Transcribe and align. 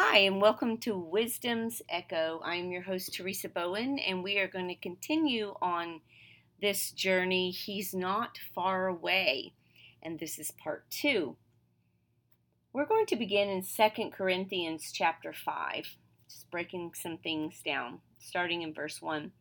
Hi, 0.00 0.18
and 0.18 0.40
welcome 0.40 0.78
to 0.78 0.96
Wisdom's 0.96 1.82
Echo. 1.88 2.40
I'm 2.44 2.70
your 2.70 2.82
host, 2.82 3.12
Teresa 3.12 3.48
Bowen, 3.48 3.98
and 3.98 4.22
we 4.22 4.38
are 4.38 4.46
going 4.46 4.68
to 4.68 4.76
continue 4.76 5.56
on 5.60 6.02
this 6.62 6.92
journey. 6.92 7.50
He's 7.50 7.92
not 7.92 8.38
far 8.54 8.86
away, 8.86 9.54
and 10.00 10.20
this 10.20 10.38
is 10.38 10.52
part 10.52 10.88
two. 10.88 11.36
We're 12.72 12.86
going 12.86 13.06
to 13.06 13.16
begin 13.16 13.48
in 13.48 13.64
Second 13.64 14.12
Corinthians 14.12 14.92
chapter 14.92 15.32
5, 15.32 15.96
just 16.28 16.48
breaking 16.48 16.92
some 16.94 17.18
things 17.18 17.60
down, 17.64 17.98
starting 18.20 18.62
in 18.62 18.72
verse 18.72 19.02
1. 19.02 19.32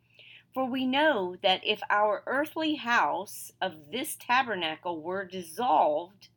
For 0.56 0.66
we 0.66 0.88
know 0.88 1.36
that 1.44 1.62
if 1.64 1.82
our 1.92 2.24
earthly 2.26 2.78
house 2.78 3.52
of 3.62 3.92
this 3.92 4.18
tabernacle 4.20 5.04
were 5.04 5.24
dissolved, 5.24 6.30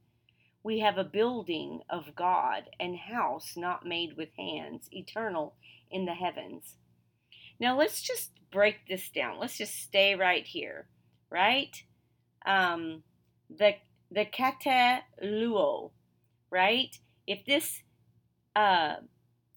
we 0.63 0.81
have 0.81 0.99
a 0.99 1.05
building 1.05 1.81
of 1.89 2.15
God, 2.15 2.65
and 2.79 2.97
house 2.97 3.57
not 3.57 3.87
made 3.87 4.17
with 4.17 4.29
hands, 4.37 4.89
eternal 4.93 5.55
in 5.91 6.05
the 6.05 6.15
heavens. 6.15 6.77
Now 7.59 7.79
let's 7.79 8.03
just 8.03 8.31
break 8.51 8.87
this 8.89 9.09
down. 9.11 9.39
Let's 9.39 9.57
just 9.57 9.75
stay 9.75 10.15
right 10.15 10.47
here, 10.47 10.89
right? 11.31 11.75
Um, 12.45 13.03
the 13.49 13.75
the 14.11 14.25
kataluo, 14.27 15.91
right? 16.51 16.99
If 17.27 17.45
this 17.45 17.83
uh, 18.57 18.97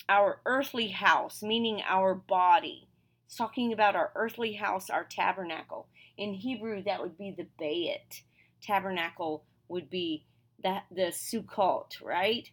our 0.08 0.42
earthly 0.46 0.90
house, 0.90 1.42
meaning 1.42 1.82
our 1.88 2.14
body, 2.14 2.88
it's 3.26 3.36
talking 3.36 3.74
about 3.74 3.96
our 3.96 4.12
earthly 4.16 4.54
house, 4.54 4.90
our 4.90 5.04
tabernacle. 5.04 5.88
In 6.18 6.34
Hebrew, 6.34 6.84
that 6.84 7.02
would 7.02 7.18
be 7.18 7.36
the 7.36 7.48
bayit. 7.60 8.22
Tabernacle 8.62 9.46
would 9.68 9.90
be 9.90 10.26
the, 10.64 10.78
the 10.92 11.12
Sukkot, 11.12 12.02
right? 12.02 12.50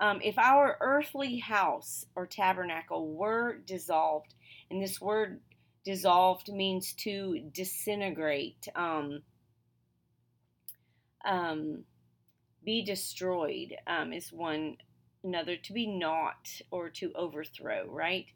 Um, 0.00 0.20
if 0.22 0.38
our 0.38 0.76
earthly 0.80 1.38
house 1.38 2.06
or 2.14 2.26
tabernacle 2.26 3.14
were 3.14 3.58
dissolved, 3.66 4.34
and 4.70 4.82
this 4.82 5.00
word 5.00 5.40
dissolved 5.84 6.52
means 6.52 6.92
to 6.92 7.40
disintegrate, 7.52 8.68
um, 8.76 9.22
um, 11.24 11.84
be 12.64 12.84
destroyed 12.84 13.74
um, 13.86 14.12
is 14.12 14.32
one 14.32 14.76
another 15.24 15.56
to 15.56 15.72
be 15.72 15.86
not 15.86 16.48
or 16.70 16.90
to 16.90 17.12
overthrow, 17.14 17.86
right? 17.88 18.26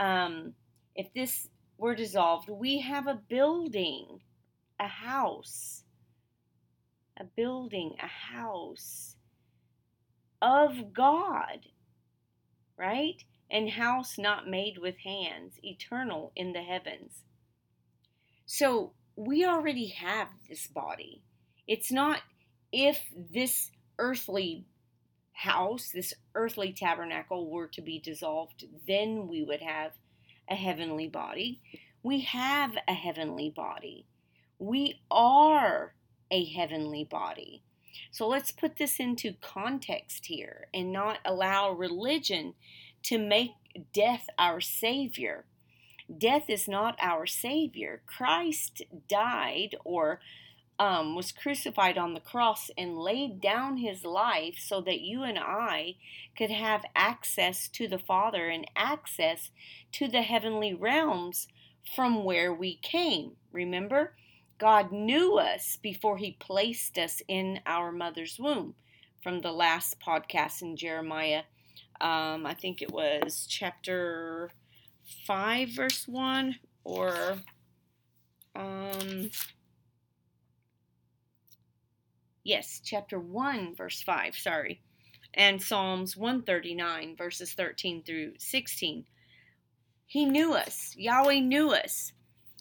Um, 0.00 0.54
if 0.94 1.12
this 1.12 1.48
were 1.76 1.94
dissolved, 1.94 2.48
we 2.48 2.80
have 2.80 3.06
a 3.06 3.20
building, 3.28 4.20
a 4.80 4.88
house 4.88 5.82
a 7.16 7.24
building, 7.24 7.96
a 8.02 8.06
house 8.06 9.16
of 10.42 10.92
God, 10.92 11.66
right? 12.76 13.22
And 13.50 13.70
house 13.70 14.18
not 14.18 14.48
made 14.48 14.78
with 14.78 14.98
hands, 14.98 15.54
eternal 15.62 16.32
in 16.36 16.52
the 16.52 16.62
heavens. 16.62 17.22
So 18.44 18.92
we 19.16 19.44
already 19.44 19.88
have 19.88 20.28
this 20.48 20.66
body. 20.66 21.22
It's 21.66 21.90
not 21.90 22.20
if 22.72 23.00
this 23.32 23.70
earthly 23.98 24.66
house, 25.32 25.90
this 25.92 26.14
earthly 26.34 26.72
tabernacle 26.72 27.50
were 27.50 27.68
to 27.68 27.82
be 27.82 27.98
dissolved, 27.98 28.64
then 28.86 29.28
we 29.28 29.42
would 29.42 29.60
have 29.60 29.92
a 30.48 30.54
heavenly 30.54 31.08
body. 31.08 31.60
We 32.02 32.20
have 32.20 32.72
a 32.88 32.94
heavenly 32.94 33.52
body. 33.54 34.06
We 34.58 35.00
are 35.10 35.94
a 36.30 36.44
heavenly 36.44 37.04
body. 37.04 37.62
So 38.10 38.26
let's 38.28 38.50
put 38.50 38.76
this 38.76 38.98
into 38.98 39.34
context 39.40 40.26
here 40.26 40.68
and 40.72 40.92
not 40.92 41.18
allow 41.24 41.70
religion 41.70 42.54
to 43.04 43.18
make 43.18 43.52
death 43.92 44.28
our 44.38 44.60
Savior. 44.60 45.44
Death 46.16 46.48
is 46.48 46.68
not 46.68 46.96
our 47.00 47.26
Savior. 47.26 48.02
Christ 48.06 48.82
died 49.08 49.76
or 49.84 50.20
um, 50.78 51.14
was 51.14 51.32
crucified 51.32 51.96
on 51.96 52.14
the 52.14 52.20
cross 52.20 52.70
and 52.76 52.98
laid 52.98 53.40
down 53.40 53.78
his 53.78 54.04
life 54.04 54.56
so 54.58 54.80
that 54.82 55.00
you 55.00 55.22
and 55.22 55.38
I 55.38 55.96
could 56.36 56.50
have 56.50 56.84
access 56.94 57.68
to 57.68 57.88
the 57.88 57.98
Father 57.98 58.48
and 58.48 58.66
access 58.76 59.50
to 59.92 60.06
the 60.06 60.22
heavenly 60.22 60.74
realms 60.74 61.48
from 61.94 62.24
where 62.24 62.52
we 62.52 62.76
came. 62.76 63.32
Remember? 63.52 64.14
God 64.58 64.90
knew 64.90 65.38
us 65.38 65.76
before 65.82 66.16
He 66.16 66.32
placed 66.32 66.98
us 66.98 67.20
in 67.28 67.60
our 67.66 67.92
mother's 67.92 68.38
womb. 68.38 68.74
From 69.22 69.40
the 69.40 69.52
last 69.52 69.98
podcast 70.00 70.62
in 70.62 70.76
Jeremiah, 70.76 71.42
um, 72.00 72.46
I 72.46 72.54
think 72.54 72.80
it 72.80 72.92
was 72.92 73.46
chapter 73.48 74.50
5, 75.26 75.70
verse 75.70 76.06
1, 76.06 76.56
or 76.84 77.38
um, 78.54 79.30
yes, 82.44 82.80
chapter 82.84 83.18
1, 83.18 83.74
verse 83.74 84.02
5, 84.02 84.36
sorry, 84.36 84.80
and 85.34 85.60
Psalms 85.60 86.16
139, 86.16 87.16
verses 87.16 87.52
13 87.52 88.02
through 88.04 88.34
16. 88.38 89.04
He 90.06 90.24
knew 90.24 90.54
us, 90.54 90.94
Yahweh 90.96 91.40
knew 91.40 91.72
us 91.72 92.12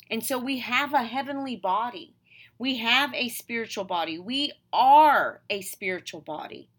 and 0.09 0.23
so 0.23 0.37
we 0.37 0.59
have 0.59 0.93
a 0.93 1.03
heavenly 1.03 1.55
body. 1.55 2.15
We 2.57 2.77
have 2.77 3.13
a 3.13 3.29
spiritual 3.29 3.83
body. 3.83 4.17
We 4.17 4.53
are 4.71 5.41
a 5.49 5.61
spiritual 5.61 6.21
body 6.21 6.69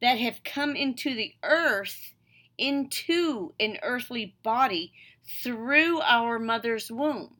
that 0.00 0.18
have 0.18 0.44
come 0.44 0.76
into 0.76 1.14
the 1.14 1.34
earth, 1.42 2.14
into 2.58 3.54
an 3.58 3.78
earthly 3.82 4.36
body 4.42 4.92
through 5.42 6.00
our 6.00 6.38
mother's 6.38 6.90
womb. 6.90 7.36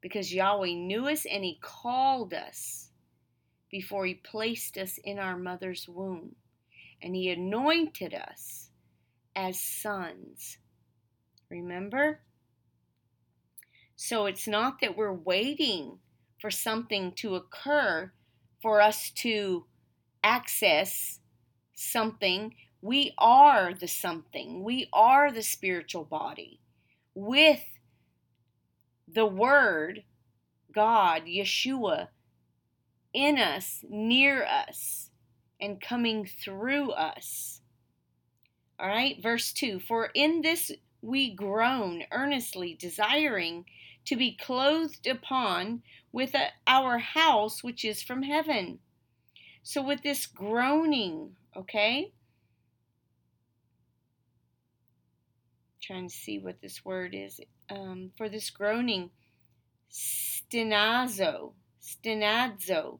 Because 0.00 0.32
Yahweh 0.32 0.74
knew 0.74 1.08
us 1.08 1.26
and 1.26 1.42
He 1.42 1.58
called 1.60 2.32
us 2.32 2.90
before 3.70 4.06
He 4.06 4.14
placed 4.14 4.78
us 4.78 4.98
in 5.02 5.18
our 5.18 5.36
mother's 5.36 5.88
womb. 5.88 6.36
And 7.02 7.16
He 7.16 7.30
anointed 7.30 8.14
us 8.14 8.70
as 9.34 9.60
sons. 9.60 10.58
Remember? 11.50 12.20
So 13.96 14.26
it's 14.26 14.46
not 14.46 14.80
that 14.80 14.96
we're 14.96 15.12
waiting 15.12 15.98
for 16.38 16.50
something 16.50 17.12
to 17.12 17.34
occur 17.34 18.12
for 18.60 18.80
us 18.80 19.10
to 19.10 19.64
access 20.22 21.20
something. 21.74 22.54
We 22.82 23.14
are 23.18 23.72
the 23.72 23.88
something, 23.88 24.62
we 24.62 24.88
are 24.92 25.32
the 25.32 25.42
spiritual 25.42 26.04
body 26.04 26.60
with 27.14 27.64
the 29.08 29.26
Word, 29.26 30.04
God, 30.72 31.22
Yeshua, 31.26 32.08
in 33.14 33.38
us, 33.38 33.82
near 33.88 34.44
us, 34.44 35.10
and 35.58 35.80
coming 35.80 36.26
through 36.26 36.90
us. 36.90 37.62
All 38.78 38.88
right, 38.88 39.16
verse 39.22 39.52
2 39.54 39.80
For 39.80 40.10
in 40.14 40.42
this 40.42 40.70
we 41.06 41.32
groan 41.32 42.02
earnestly, 42.10 42.74
desiring 42.74 43.64
to 44.04 44.16
be 44.16 44.36
clothed 44.36 45.06
upon 45.06 45.82
with 46.10 46.34
a, 46.34 46.48
our 46.66 46.98
house 46.98 47.62
which 47.62 47.84
is 47.84 48.02
from 48.02 48.22
heaven. 48.22 48.80
So, 49.62 49.82
with 49.82 50.02
this 50.02 50.26
groaning, 50.26 51.36
okay? 51.56 52.12
Trying 55.80 56.08
to 56.08 56.14
see 56.14 56.38
what 56.38 56.60
this 56.60 56.84
word 56.84 57.14
is. 57.14 57.40
Um, 57.70 58.10
for 58.16 58.28
this 58.28 58.50
groaning, 58.50 59.10
stenazo, 59.92 61.52
stenazo, 61.80 62.98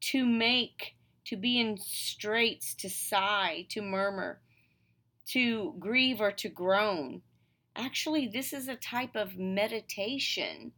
to 0.00 0.26
make, 0.26 0.96
to 1.26 1.36
be 1.36 1.60
in 1.60 1.78
straits, 1.78 2.74
to 2.74 2.90
sigh, 2.90 3.66
to 3.70 3.80
murmur, 3.80 4.40
to 5.32 5.74
grieve 5.78 6.20
or 6.20 6.30
to 6.30 6.48
groan. 6.48 7.22
Actually, 7.74 8.26
this 8.26 8.52
is 8.52 8.68
a 8.68 8.76
type 8.76 9.16
of 9.16 9.38
meditation 9.38 10.72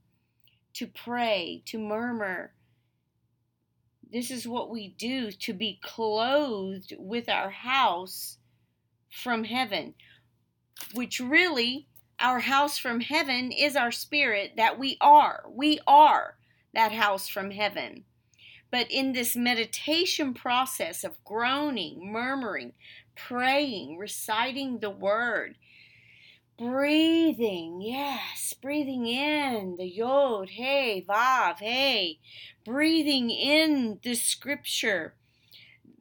to 0.74 0.86
pray, 0.86 1.62
to 1.66 1.78
murmur. 1.78 2.52
This 4.12 4.30
is 4.30 4.46
what 4.46 4.70
we 4.70 4.94
do 4.96 5.32
to 5.32 5.52
be 5.52 5.80
clothed 5.82 6.94
with 6.98 7.28
our 7.28 7.50
house 7.50 8.38
from 9.10 9.42
heaven, 9.42 9.94
which 10.92 11.18
really, 11.18 11.88
our 12.20 12.40
house 12.40 12.78
from 12.78 13.00
heaven 13.00 13.50
is 13.50 13.74
our 13.74 13.90
spirit 13.90 14.52
that 14.56 14.78
we 14.78 14.96
are. 15.00 15.44
We 15.50 15.80
are 15.84 16.36
that 16.74 16.92
house 16.92 17.28
from 17.28 17.50
heaven. 17.50 18.04
But 18.70 18.90
in 18.90 19.12
this 19.12 19.36
meditation 19.36 20.34
process 20.34 21.04
of 21.04 21.22
groaning, 21.24 22.12
murmuring, 22.12 22.72
praying, 23.16 23.98
reciting 23.98 24.80
the 24.80 24.90
word, 24.90 25.56
breathing, 26.58 27.82
yes, 27.82 28.54
breathing 28.62 29.06
in 29.06 29.76
the 29.76 29.86
yod, 29.88 30.50
hey, 30.50 31.04
vav, 31.08 31.58
hey, 31.60 32.20
breathing 32.64 33.30
in 33.30 34.00
the 34.02 34.14
scripture. 34.14 35.14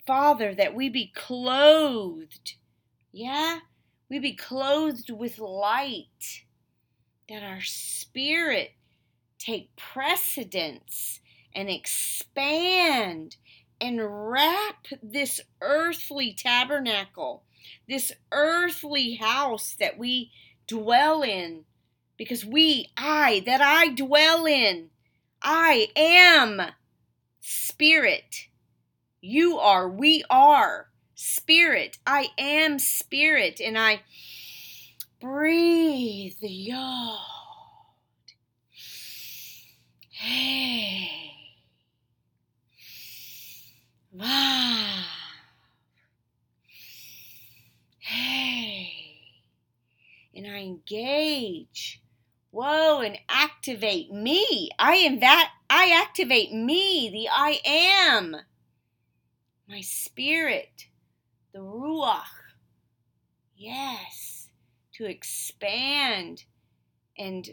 Father, 0.07 0.55
that 0.55 0.75
we 0.75 0.89
be 0.89 1.11
clothed 1.15 2.53
Yeah? 3.13 3.59
We 4.09 4.19
be 4.19 4.33
clothed 4.35 5.11
with 5.11 5.39
light. 5.39 6.45
That 7.29 7.43
our 7.43 7.61
spirit 7.61 8.73
take 9.39 9.75
precedence 9.75 11.21
and 11.55 11.69
expand 11.69 13.37
and 13.83 13.99
wrap 14.31 14.87
this 15.03 15.41
earthly 15.59 16.31
tabernacle, 16.33 17.43
this 17.85 18.13
earthly 18.31 19.15
house 19.15 19.75
that 19.77 19.97
we 19.97 20.31
dwell 20.67 21.21
in. 21.21 21.65
Because 22.17 22.45
we, 22.45 22.87
I, 22.95 23.43
that 23.45 23.59
I 23.59 23.89
dwell 23.89 24.45
in, 24.45 24.89
I 25.41 25.89
am 25.97 26.61
spirit. 27.41 28.47
You 29.19 29.57
are, 29.57 29.89
we 29.89 30.23
are 30.29 30.87
spirit. 31.15 31.97
I 32.07 32.29
am 32.37 32.79
spirit. 32.79 33.59
And 33.59 33.77
I 33.77 34.03
breathe 35.19 36.35
the 36.39 36.49
yod. 36.49 37.19
Hey. 40.09 41.32
Wow. 44.13 45.03
Hey. 48.05 48.91
And 50.35 50.45
I 50.45 50.59
engage. 50.59 52.01
Whoa, 52.51 52.99
and 52.99 53.17
activate 53.29 54.11
me. 54.11 54.69
I 54.77 54.95
am 54.95 55.21
that. 55.21 55.51
I 55.69 55.89
activate 56.05 56.53
me, 56.53 57.09
the 57.09 57.29
I 57.31 57.59
am. 57.65 58.35
My 59.67 59.81
spirit, 59.81 60.87
the 61.53 61.59
Ruach. 61.59 62.25
Yes, 63.55 64.49
to 64.95 65.05
expand 65.05 66.43
and 67.17 67.49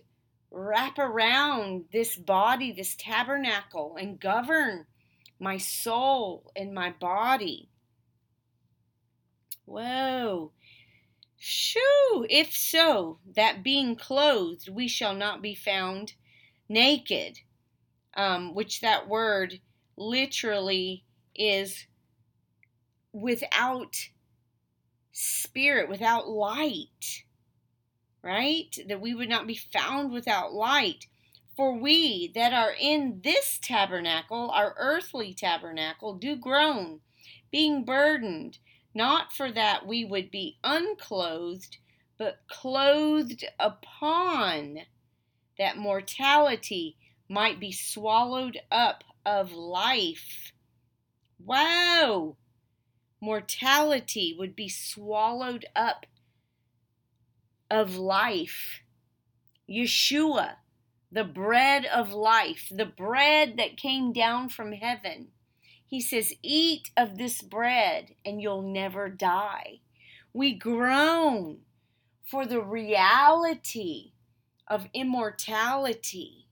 wrap 0.50 0.98
around 0.98 1.84
this 1.92 2.16
body, 2.16 2.72
this 2.72 2.96
tabernacle, 2.96 3.96
and 3.98 4.20
govern 4.20 4.86
my 5.40 5.56
soul 5.56 6.52
and 6.54 6.74
my 6.74 6.90
body. 6.90 7.70
Whoa. 9.64 10.52
Shoo! 11.38 12.26
If 12.28 12.54
so, 12.54 13.18
that 13.34 13.62
being 13.62 13.96
clothed, 13.96 14.68
we 14.68 14.86
shall 14.86 15.14
not 15.14 15.40
be 15.40 15.54
found 15.54 16.12
naked. 16.68 17.38
Um, 18.14 18.54
which 18.54 18.80
that 18.80 19.08
word 19.08 19.60
literally 19.96 21.04
is 21.34 21.86
without 23.12 23.96
spirit, 25.12 25.88
without 25.88 26.28
light, 26.28 27.24
right? 28.22 28.76
That 28.88 29.00
we 29.00 29.14
would 29.14 29.28
not 29.28 29.46
be 29.46 29.54
found 29.54 30.12
without 30.12 30.52
light. 30.52 31.06
For 31.60 31.76
we 31.76 32.32
that 32.34 32.54
are 32.54 32.72
in 32.72 33.20
this 33.22 33.58
tabernacle, 33.60 34.50
our 34.50 34.74
earthly 34.78 35.34
tabernacle, 35.34 36.14
do 36.14 36.34
groan, 36.34 37.00
being 37.50 37.84
burdened, 37.84 38.56
not 38.94 39.30
for 39.30 39.52
that 39.52 39.86
we 39.86 40.02
would 40.02 40.30
be 40.30 40.56
unclothed, 40.64 41.76
but 42.16 42.38
clothed 42.48 43.44
upon, 43.58 44.86
that 45.58 45.76
mortality 45.76 46.96
might 47.28 47.60
be 47.60 47.72
swallowed 47.72 48.58
up 48.72 49.04
of 49.26 49.52
life. 49.52 50.52
Wow! 51.38 52.38
Mortality 53.20 54.34
would 54.38 54.56
be 54.56 54.70
swallowed 54.70 55.66
up 55.76 56.06
of 57.70 57.96
life. 57.96 58.80
Yeshua 59.68 60.56
the 61.12 61.24
bread 61.24 61.84
of 61.86 62.12
life, 62.12 62.68
the 62.70 62.86
bread 62.86 63.54
that 63.56 63.76
came 63.76 64.12
down 64.12 64.48
from 64.48 64.72
heaven. 64.72 65.28
He 65.86 66.00
says, 66.00 66.32
Eat 66.42 66.90
of 66.96 67.18
this 67.18 67.42
bread 67.42 68.14
and 68.24 68.40
you'll 68.40 68.62
never 68.62 69.08
die. 69.08 69.80
We 70.32 70.54
groan 70.54 71.58
for 72.24 72.46
the 72.46 72.60
reality 72.60 74.12
of 74.68 74.86
immortality. 74.94 76.46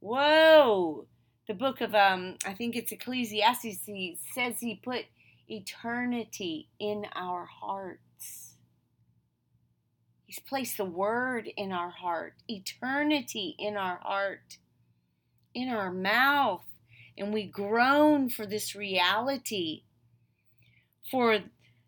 Whoa! 0.00 1.06
The 1.46 1.54
book 1.54 1.80
of, 1.80 1.94
um, 1.94 2.36
I 2.46 2.54
think 2.54 2.74
it's 2.74 2.92
Ecclesiastes, 2.92 3.78
says 4.34 4.60
he 4.60 4.80
put 4.82 5.04
eternity 5.48 6.68
in 6.78 7.06
our 7.14 7.44
heart. 7.44 8.00
He's 10.36 10.44
placed 10.44 10.76
the 10.76 10.84
word 10.84 11.48
in 11.56 11.72
our 11.72 11.90
heart, 11.90 12.34
eternity 12.46 13.54
in 13.58 13.76
our 13.76 14.00
heart, 14.02 14.58
in 15.54 15.70
our 15.70 15.90
mouth. 15.90 16.64
And 17.16 17.32
we 17.32 17.44
groan 17.44 18.28
for 18.28 18.44
this 18.44 18.74
reality, 18.74 19.84
for 21.10 21.38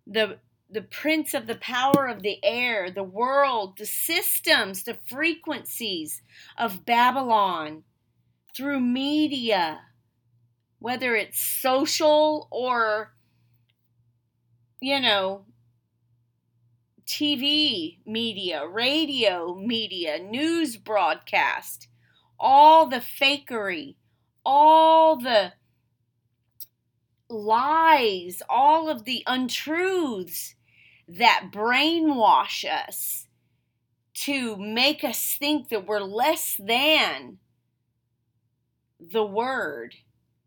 the 0.07 0.39
the 0.71 0.83
prince 0.83 1.33
of 1.33 1.47
the 1.47 1.57
power 1.57 2.07
of 2.07 2.23
the 2.23 2.43
air, 2.45 2.91
the 2.91 3.03
world, 3.03 3.79
the 3.79 3.87
systems, 3.87 4.83
the 4.83 4.99
frequencies 5.07 6.21
of 6.59 6.85
Babylon 6.85 7.85
through 8.55 8.81
media, 8.81 9.81
whether 10.79 11.17
it's 11.17 11.41
social 11.41 12.49
or, 12.51 13.15
you 14.81 15.01
know, 15.01 15.47
TV 17.09 17.99
media, 18.05 18.67
radio 18.69 19.55
media, 19.55 20.19
news 20.19 20.77
broadcast, 20.77 21.89
all 22.39 22.87
the 22.87 22.99
fakery, 23.01 23.97
all 24.45 25.17
the 25.17 25.55
lies, 27.31 28.43
all 28.49 28.91
of 28.91 29.05
the 29.05 29.23
untruths 29.27 30.55
that 31.09 31.47
brainwash 31.51 32.65
us 32.65 33.27
to 34.13 34.57
make 34.57 35.03
us 35.03 35.37
think 35.39 35.71
that 35.71 35.87
we're 35.87 36.01
less 36.01 36.61
than 36.63 37.39
the 39.01 39.25
Word, 39.25 39.95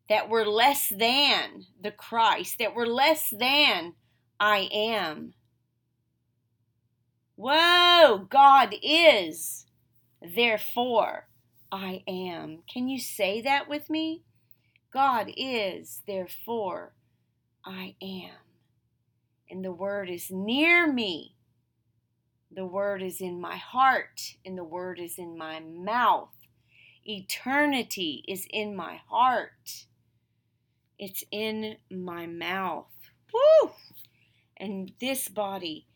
that 0.09 0.29
we're 0.29 0.45
less 0.45 0.89
than 0.89 1.65
the 1.81 1.91
Christ, 1.91 2.59
that 2.59 2.75
we're 2.75 2.85
less 2.85 3.33
than 3.35 3.93
I 4.39 4.69
am. 4.71 5.33
Whoa, 7.43 8.27
God 8.29 8.75
is. 8.83 9.65
Therefore, 10.21 11.27
I 11.71 12.03
am. 12.07 12.59
Can 12.71 12.87
you 12.87 12.99
say 12.99 13.41
that 13.41 13.67
with 13.67 13.89
me? 13.89 14.21
God 14.93 15.31
is. 15.35 16.03
Therefore, 16.05 16.93
I 17.65 17.95
am. 17.99 18.35
And 19.49 19.65
the 19.65 19.71
word 19.71 20.07
is 20.07 20.27
near 20.29 20.93
me. 20.93 21.35
The 22.51 22.67
word 22.67 23.01
is 23.01 23.19
in 23.19 23.41
my 23.41 23.55
heart, 23.57 24.21
and 24.45 24.55
the 24.55 24.63
word 24.63 24.99
is 24.99 25.17
in 25.17 25.35
my 25.35 25.61
mouth. 25.61 26.35
Eternity 27.03 28.23
is 28.27 28.45
in 28.51 28.75
my 28.75 29.01
heart. 29.09 29.87
It's 30.99 31.23
in 31.31 31.77
my 31.89 32.27
mouth. 32.27 32.91
Woo! 33.33 33.71
And 34.57 34.91
this 35.01 35.27
body 35.27 35.87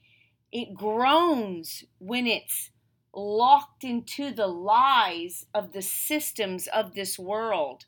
it 0.51 0.73
groans 0.73 1.83
when 1.99 2.27
it's 2.27 2.71
locked 3.13 3.83
into 3.83 4.31
the 4.31 4.47
lies 4.47 5.45
of 5.53 5.71
the 5.71 5.81
systems 5.81 6.67
of 6.67 6.95
this 6.95 7.17
world 7.17 7.85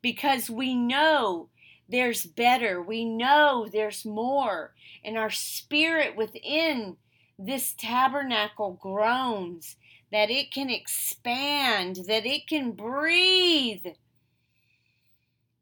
because 0.00 0.48
we 0.50 0.74
know 0.74 1.48
there's 1.88 2.24
better, 2.24 2.80
we 2.82 3.04
know 3.04 3.68
there's 3.70 4.04
more, 4.04 4.74
and 5.04 5.18
our 5.18 5.30
spirit 5.30 6.16
within 6.16 6.96
this 7.38 7.74
tabernacle 7.76 8.78
groans 8.80 9.76
that 10.10 10.30
it 10.30 10.52
can 10.52 10.70
expand, 10.70 12.00
that 12.06 12.26
it 12.26 12.46
can 12.46 12.72
breathe. 12.72 13.86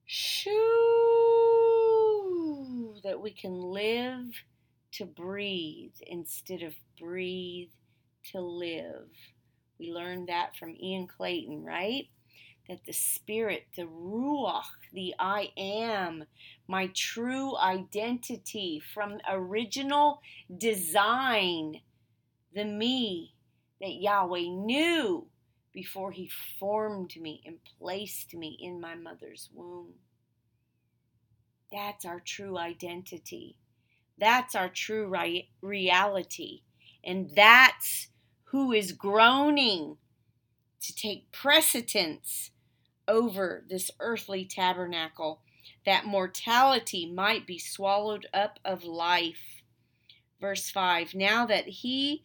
Shoo, 0.04 0.50
that 3.04 3.20
we 3.20 3.30
can 3.30 3.54
live 3.54 4.44
to 4.92 5.04
breathe 5.04 5.94
instead 6.06 6.62
of 6.62 6.74
breathe 6.98 7.70
to 8.32 8.40
live. 8.40 9.08
We 9.78 9.92
learned 9.92 10.28
that 10.28 10.56
from 10.56 10.76
Ian 10.80 11.06
Clayton, 11.06 11.64
right? 11.64 12.08
That 12.68 12.84
the 12.84 12.92
spirit, 12.92 13.64
the 13.76 13.84
ruach, 13.84 14.64
the 14.92 15.14
I 15.18 15.50
am, 15.56 16.24
my 16.68 16.90
true 16.94 17.56
identity 17.56 18.80
from 18.94 19.18
original 19.28 20.20
design, 20.56 21.80
the 22.54 22.64
me 22.64 23.34
that 23.80 23.94
Yahweh 23.94 24.48
knew 24.48 25.26
before 25.72 26.10
he 26.12 26.30
formed 26.58 27.16
me 27.16 27.42
and 27.46 27.58
placed 27.78 28.34
me 28.34 28.58
in 28.60 28.80
my 28.80 28.94
mother's 28.94 29.48
womb. 29.54 29.94
That's 31.72 32.04
our 32.04 32.20
true 32.20 32.58
identity 32.58 33.56
That's 34.20 34.54
our 34.54 34.68
true 34.68 35.12
reality. 35.62 36.60
And 37.02 37.30
that's 37.34 38.08
who 38.44 38.72
is 38.72 38.92
groaning 38.92 39.96
to 40.82 40.94
take 40.94 41.32
precedence 41.32 42.50
over 43.08 43.64
this 43.68 43.90
earthly 43.98 44.44
tabernacle, 44.44 45.40
that 45.84 46.04
mortality 46.04 47.10
might 47.10 47.46
be 47.46 47.58
swallowed 47.58 48.26
up 48.32 48.58
of 48.64 48.84
life. 48.84 49.62
Verse 50.40 50.70
5 50.70 51.14
Now 51.14 51.46
that 51.46 51.66
he, 51.66 52.24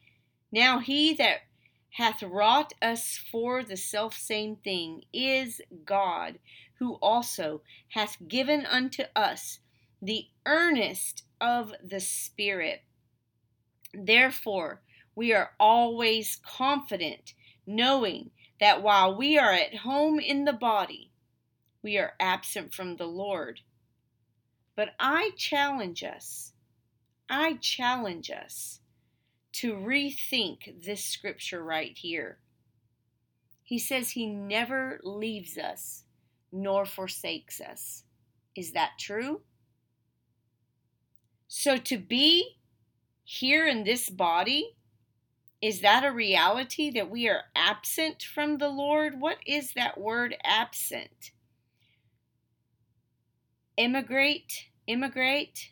now 0.52 0.80
he 0.80 1.14
that 1.16 1.42
hath 1.92 2.22
wrought 2.22 2.74
us 2.82 3.18
for 3.32 3.64
the 3.64 3.78
selfsame 3.78 4.58
thing 4.58 5.04
is 5.14 5.62
God, 5.86 6.40
who 6.80 6.96
also 6.96 7.62
hath 7.90 8.18
given 8.28 8.66
unto 8.66 9.04
us 9.16 9.60
the 10.02 10.28
earnest 10.46 11.24
of 11.39 11.74
the 11.84 12.00
Spirit. 12.00 12.82
Therefore, 13.94 14.82
we 15.15 15.34
are 15.34 15.51
always 15.60 16.39
confident, 16.46 17.34
knowing 17.65 18.32
that 18.60 18.82
while 18.82 19.15
we 19.15 19.38
are 19.38 19.51
at 19.51 19.77
home 19.77 20.20
in 20.20 20.46
the 20.46 20.54
body, 20.54 21.12
we 21.82 21.98
are 21.98 22.13
absent 22.20 22.74
from 22.74 22.96
the 22.96 23.06
Lord. 23.06 23.62
But 24.75 24.89
I 25.00 25.32
challenge 25.38 26.04
us, 26.04 26.54
I 27.30 27.54
challenge 27.62 28.30
us 28.30 28.82
to 29.54 29.74
rethink 29.74 30.84
this 30.84 31.04
scripture 31.04 31.63
right 31.63 31.98
here. 31.98 32.39
He 33.63 33.80
says 33.80 34.12
he 34.12 34.27
never 34.27 35.00
leaves 35.04 35.58
us 35.58 36.04
nor 36.51 36.86
forsakes 36.86 37.62
us. 37.62 38.04
Is 38.56 38.74
that 38.74 38.92
true? 39.00 39.42
So 41.58 41.78
to 41.78 41.98
be 41.98 42.58
here 43.24 43.66
in 43.66 43.86
this 43.86 44.10
body, 44.10 44.76
is 45.62 45.80
that 45.80 46.04
a 46.04 46.12
reality 46.12 46.92
that 46.92 47.10
we 47.10 47.30
are 47.30 47.44
absent 47.56 48.22
from 48.22 48.58
the 48.58 48.68
Lord? 48.68 49.22
What 49.22 49.38
is 49.48 49.72
that 49.72 49.98
word 49.98 50.36
absent? 50.44 51.32
Immigrate, 53.78 54.66
immigrate, 54.86 55.72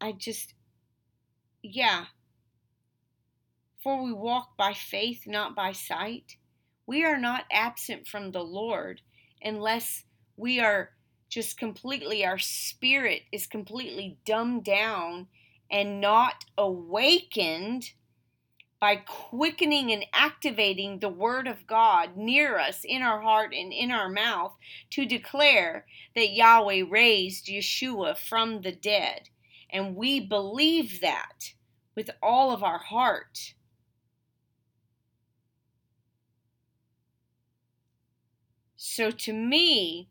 I 0.00 0.12
just, 0.12 0.54
yeah. 1.60 2.04
For 3.82 4.00
we 4.00 4.12
walk 4.12 4.56
by 4.56 4.74
faith, 4.74 5.24
not 5.26 5.56
by 5.56 5.72
sight. 5.72 6.36
We 6.86 7.04
are 7.04 7.18
not 7.18 7.46
absent 7.50 8.06
from 8.06 8.30
the 8.30 8.44
Lord 8.44 9.00
unless 9.42 10.04
we 10.36 10.60
are 10.60 10.90
just 11.28 11.58
completely, 11.58 12.24
our 12.24 12.38
spirit 12.38 13.22
is 13.32 13.46
completely 13.46 14.18
dumbed 14.24 14.64
down 14.64 15.26
and 15.70 16.00
not 16.00 16.44
awakened 16.56 17.90
by 18.78 18.96
quickening 18.96 19.90
and 19.90 20.04
activating 20.12 20.98
the 20.98 21.08
Word 21.08 21.48
of 21.48 21.66
God 21.66 22.16
near 22.16 22.58
us 22.58 22.82
in 22.84 23.02
our 23.02 23.22
heart 23.22 23.52
and 23.54 23.72
in 23.72 23.90
our 23.90 24.08
mouth 24.08 24.54
to 24.90 25.06
declare 25.06 25.86
that 26.14 26.32
Yahweh 26.32 26.84
raised 26.88 27.46
Yeshua 27.46 28.16
from 28.16 28.60
the 28.60 28.72
dead. 28.72 29.30
And 29.70 29.96
we 29.96 30.20
believe 30.20 31.00
that 31.00 31.54
with 31.94 32.10
all 32.22 32.52
of 32.52 32.62
our 32.62 32.78
heart. 32.78 33.54
So 38.76 39.10
to 39.10 39.32
me, 39.32 40.10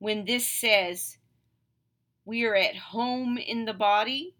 when 0.00 0.24
this 0.24 0.46
says 0.46 1.18
we 2.24 2.44
are 2.44 2.56
at 2.56 2.74
home 2.74 3.38
in 3.38 3.66
the 3.66 3.74
body, 3.74 4.34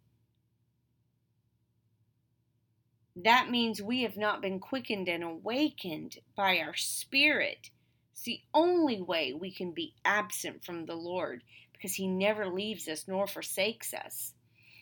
that 3.14 3.50
means 3.50 3.80
we 3.80 4.02
have 4.02 4.16
not 4.16 4.40
been 4.40 4.58
quickened 4.58 5.08
and 5.08 5.22
awakened 5.22 6.18
by 6.34 6.58
our 6.58 6.74
spirit. 6.74 7.70
It's 8.12 8.22
the 8.22 8.40
only 8.54 9.02
way 9.02 9.34
we 9.34 9.52
can 9.52 9.72
be 9.72 9.94
absent 10.04 10.64
from 10.64 10.86
the 10.86 10.94
Lord 10.94 11.42
because 11.72 11.94
He 11.94 12.06
never 12.06 12.46
leaves 12.46 12.88
us 12.88 13.06
nor 13.06 13.26
forsakes 13.26 13.92
us. 13.92 14.32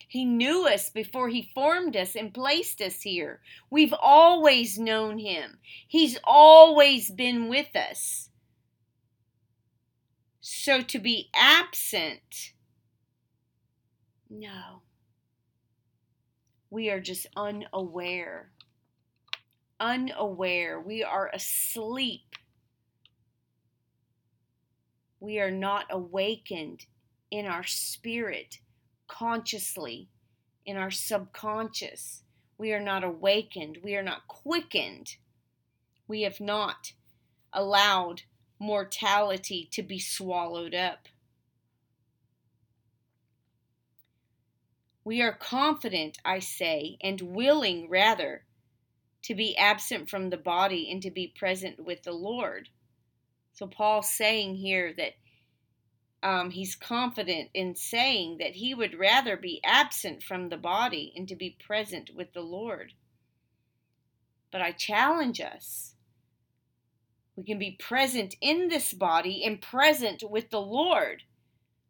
He 0.07 0.25
knew 0.25 0.67
us 0.67 0.91
before 0.91 1.29
He 1.29 1.51
formed 1.55 1.97
us 1.97 2.15
and 2.15 2.33
placed 2.33 2.81
us 2.81 3.03
here. 3.03 3.41
We've 3.69 3.95
always 4.01 4.79
known 4.79 5.19
Him, 5.19 5.59
He's 5.89 6.19
always 6.23 7.11
been 7.11 7.49
with 7.49 7.75
us. 7.75 8.31
So 10.51 10.81
to 10.81 10.99
be 10.99 11.29
absent, 11.35 12.53
no. 14.31 14.81
We 16.71 16.89
are 16.89 17.01
just 17.01 17.27
unaware. 17.37 18.51
Unaware. 19.79 20.81
We 20.81 21.05
are 21.05 21.31
asleep. 21.35 22.35
We 25.21 25.39
are 25.39 25.51
not 25.51 25.85
awakened 25.91 26.87
in 27.31 27.45
our 27.45 27.65
spirit 27.65 28.61
consciously, 29.07 30.09
in 30.65 30.79
our 30.79 30.91
subconscious. 30.91 32.23
We 32.57 32.73
are 32.73 32.81
not 32.81 33.05
awakened. 33.05 33.81
We 33.85 33.97
are 33.97 34.03
not 34.03 34.27
quickened. 34.29 35.17
We 36.07 36.23
have 36.23 36.41
not 36.41 36.95
allowed 37.53 38.23
mortality 38.59 39.69
to 39.73 39.83
be 39.83 39.99
swallowed 39.99 40.75
up. 40.75 41.09
We 45.05 45.23
are 45.23 45.33
confident, 45.33 46.19
I 46.25 46.41
say, 46.41 46.99
and 47.01 47.21
willing 47.23 47.89
rather, 47.89 48.45
to 49.23 49.35
be 49.35 49.57
absent 49.57 50.11
from 50.11 50.31
the 50.31 50.37
body 50.37 50.91
and 50.91 51.03
to 51.03 51.11
be 51.11 51.33
present 51.35 51.85
with 51.85 52.03
the 52.03 52.13
Lord. 52.13 52.69
So 53.53 53.67
Paul's 53.67 54.11
saying 54.11 54.57
here 54.57 54.93
that 54.97 55.15
um, 56.23 56.51
he's 56.51 56.75
confident 56.75 57.51
in 57.55 57.75
saying 57.75 58.39
that 58.39 58.57
he 58.57 58.75
would 58.75 58.99
rather 58.99 59.37
be 59.37 59.61
absent 59.65 60.23
from 60.23 60.49
the 60.49 60.57
body 60.57 61.13
and 61.17 61.29
to 61.29 61.37
be 61.37 61.57
present 61.65 62.11
with 62.15 62.33
the 62.33 62.41
Lord. 62.41 62.93
But 64.51 64.63
I 64.63 64.73
challenge 64.73 65.41
us. 65.41 65.95
We 67.39 67.45
can 67.45 67.59
be 67.59 67.79
present 67.79 68.35
in 68.43 68.69
this 68.69 68.93
body 68.93 69.45
and 69.45 69.63
present 69.63 70.25
with 70.29 70.51
the 70.51 70.61
Lord. 70.61 71.23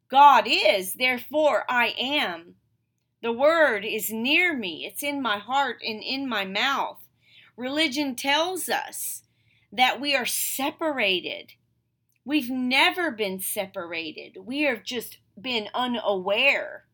God 0.09 0.45
is, 0.47 0.95
therefore 0.95 1.65
I 1.69 1.95
am. 1.99 2.57
The 3.23 3.33
word 3.33 3.85
is 3.85 4.13
near 4.13 4.57
me, 4.57 4.87
it's 4.87 5.03
in 5.03 5.21
my 5.21 5.39
heart 5.39 5.79
and 5.83 6.03
in 6.03 6.29
my 6.29 6.45
mouth. 6.45 7.01
Religion 7.57 8.15
tells 8.15 8.69
us 8.69 9.23
that 9.73 10.01
we 10.01 10.15
are 10.15 10.27
separated 10.27 11.55
We've 12.29 12.51
never 12.51 13.11
been 13.11 13.41
separated. 13.41 14.37
We 14.45 14.65
have 14.65 14.83
just 14.83 15.17
been 15.41 15.71
unaware, 15.73 16.85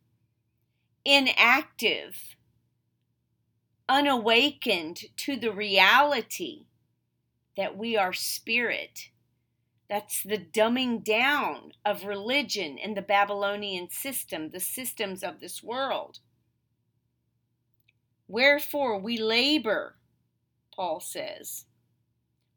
inactive, 1.05 2.37
unawakened 3.89 5.01
to 5.17 5.35
the 5.35 5.51
reality 5.51 6.67
that 7.57 7.77
we 7.77 7.97
are 7.97 8.13
spirit. 8.13 9.09
That's 9.89 10.23
the 10.23 10.39
dumbing 10.39 11.05
down 11.05 11.73
of 11.85 12.05
religion 12.05 12.79
and 12.83 12.97
the 12.97 13.03
Babylonian 13.03 13.91
system, 13.91 14.51
the 14.51 14.61
systems 14.61 15.23
of 15.23 15.41
this 15.41 15.63
world. 15.63 16.21
Wherefore 18.27 18.99
we 18.99 19.19
labor, 19.19 19.97
Paul 20.75 21.01
says, 21.01 21.67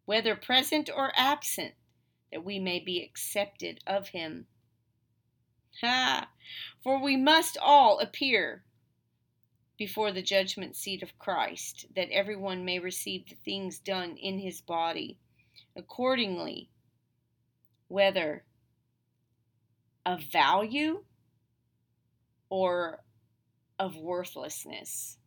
whether 0.06 0.36
present 0.36 0.89
or 0.94 1.12
absent 1.16 1.74
that 2.32 2.44
we 2.44 2.60
may 2.60 2.80
be 2.80 3.04
accepted 3.04 3.82
of 3.86 4.10
him. 4.10 4.48
Ha! 5.82 6.30
For 6.82 7.01
we 7.01 7.18
must 7.18 7.58
all 7.62 8.00
appear 8.00 8.63
before 9.78 10.12
the 10.12 10.22
judgment 10.22 10.76
seat 10.76 11.04
of 11.04 11.18
Christ, 11.20 11.86
that 11.96 12.10
everyone 12.12 12.66
may 12.66 12.80
receive 12.80 13.28
the 13.28 13.36
things 13.36 13.80
done 13.80 14.18
in 14.18 14.40
his 14.40 14.62
body, 14.62 15.18
accordingly, 15.76 16.70
whether 17.88 18.44
of 20.06 20.22
value 20.24 21.04
or 22.50 23.04
of 23.78 23.96
worthlessness. 23.98 25.18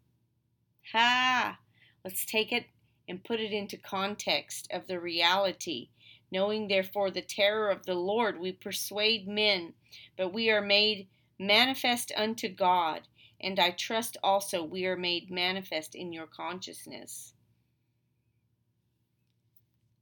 Ha! 0.93 1.59
Let's 2.05 2.25
take 2.25 2.53
it 2.53 2.67
and 3.09 3.23
put 3.23 3.41
it 3.41 3.53
into 3.53 3.77
context 3.77 4.69
of 4.73 4.87
the 4.87 4.99
reality 4.99 5.91
Knowing 6.33 6.69
therefore 6.69 7.11
the 7.11 7.23
terror 7.23 7.71
of 7.71 7.87
the 7.87 7.95
Lord, 7.95 8.39
we 8.39 8.53
persuade 8.53 9.27
men, 9.27 9.75
but 10.17 10.33
we 10.33 10.49
are 10.51 10.61
made 10.61 11.09
manifest 11.39 12.13
unto 12.17 12.49
God, 12.49 13.03
and 13.41 13.59
I 13.59 13.71
trust 13.71 14.17
also 14.23 14.63
we 14.63 14.87
are 14.87 14.97
made 14.97 15.31
manifest 15.31 15.95
in 15.95 16.13
your 16.13 16.27
consciousness. 16.27 17.35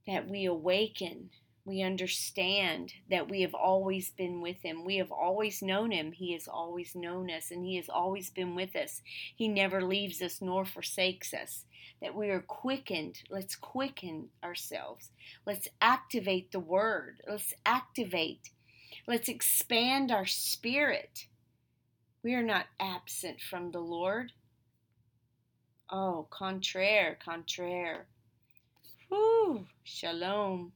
That 0.07 0.27
we 0.27 0.45
awaken, 0.45 1.29
We 1.69 1.83
understand 1.83 2.93
that 3.11 3.29
we 3.29 3.41
have 3.41 3.53
always 3.53 4.09
been 4.09 4.41
with 4.41 4.63
Him. 4.63 4.83
We 4.83 4.97
have 4.97 5.11
always 5.11 5.61
known 5.61 5.91
Him. 5.91 6.13
He 6.13 6.33
has 6.33 6.47
always 6.47 6.95
known 6.95 7.29
us, 7.29 7.51
and 7.51 7.63
He 7.63 7.75
has 7.75 7.87
always 7.89 8.31
been 8.31 8.55
with 8.55 8.75
us. 8.75 9.03
He 9.35 9.47
never 9.47 9.81
leaves 9.83 10.19
us 10.19 10.41
nor 10.41 10.65
forsakes 10.65 11.31
us. 11.31 11.65
That 12.01 12.15
we 12.15 12.29
are 12.29 12.41
quickened. 12.41 13.21
Let's 13.29 13.55
quicken 13.55 14.29
ourselves. 14.43 15.11
Let's 15.45 15.67
activate 15.79 16.51
the 16.51 16.59
Word. 16.59 17.21
Let's 17.29 17.53
activate. 17.67 18.49
Let's 19.07 19.29
expand 19.29 20.11
our 20.11 20.25
spirit. 20.25 21.27
We 22.29 22.35
are 22.35 22.43
not 22.43 22.67
absent 22.79 23.41
from 23.41 23.71
the 23.71 23.79
Lord. 23.79 24.33
Oh, 25.91 26.27
contraire, 26.29 27.17
contraire. 27.25 28.05
Whew, 29.07 29.65
shalom. 29.83 30.71